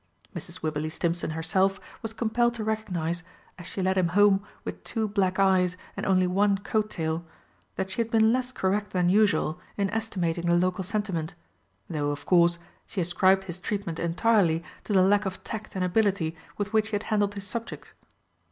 Mrs. 0.35 0.63
Wibberley 0.63 0.89
Stimpson 0.89 1.29
herself 1.29 1.79
was 2.01 2.11
compelled 2.11 2.55
to 2.55 2.63
recognise, 2.63 3.21
as 3.59 3.67
she 3.67 3.83
led 3.83 3.99
him 3.99 4.07
home 4.07 4.43
with 4.65 4.83
two 4.83 5.07
black 5.07 5.37
eyes 5.37 5.77
and 5.95 6.07
only 6.07 6.25
one 6.25 6.57
coat 6.57 6.89
tail, 6.89 7.23
that 7.75 7.91
she 7.91 8.01
had 8.01 8.09
been 8.09 8.33
less 8.33 8.51
correct 8.51 8.93
than 8.93 9.11
usual 9.11 9.59
in 9.77 9.91
estimating 9.91 10.47
the 10.47 10.55
local 10.55 10.83
sentiment, 10.83 11.35
though, 11.87 12.09
of 12.09 12.25
course, 12.25 12.57
she 12.87 12.99
ascribed 12.99 13.43
his 13.43 13.61
treatment 13.61 13.99
entirely 13.99 14.63
to 14.85 14.91
the 14.91 15.03
lack 15.03 15.27
of 15.27 15.43
tact 15.43 15.75
and 15.75 15.85
ability 15.85 16.35
with 16.57 16.73
which 16.73 16.89
he 16.89 16.95
had 16.95 17.03
handled 17.03 17.35
his 17.35 17.45
subject. 17.45 17.93